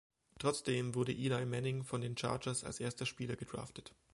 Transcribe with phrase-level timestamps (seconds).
[0.39, 3.93] Trotzdem wurde Eli Manning von den Chargers als erster Spieler gedraftet.